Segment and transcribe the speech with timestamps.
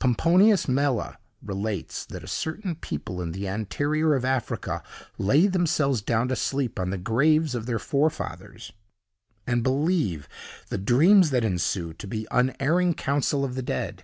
[0.00, 4.82] Pomponius Mela relates, that a certain people in the interior of Africa
[5.18, 8.72] lay themselves down to sleep on the graves of their forefathers,
[9.46, 10.28] and believe
[10.68, 14.02] the dreams that ensue to be the unerring counsel of the dead.